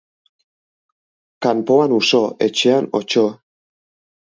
Kanpoan 1.45 1.95
uso, 1.99 2.23
etxean 2.49 2.91
otso 3.03 3.27